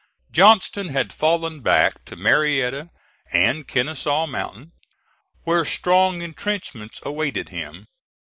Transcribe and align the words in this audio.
Johnston 0.31 0.87
had 0.87 1.13
fallen 1.13 1.59
back 1.59 2.05
to 2.05 2.15
Marietta 2.15 2.89
and 3.31 3.67
Kenesaw 3.67 4.25
Mountain, 4.25 4.71
where 5.43 5.63
strong 5.63 6.23
intrenchments 6.23 6.99
awaited 7.05 7.49
him. 7.49 7.85